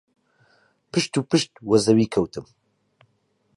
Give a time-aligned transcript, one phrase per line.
[0.91, 2.45] پشت و پشت وە زەوی کەتم.